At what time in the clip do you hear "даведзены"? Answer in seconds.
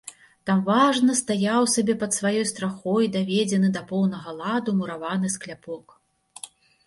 3.17-3.69